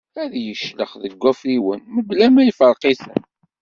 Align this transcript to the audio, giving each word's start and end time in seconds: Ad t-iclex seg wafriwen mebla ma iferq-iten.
Ad 0.21 0.29
t-iclex 0.31 0.91
seg 1.01 1.13
wafriwen 1.21 1.79
mebla 1.93 2.27
ma 2.33 2.41
iferq-iten. 2.49 3.15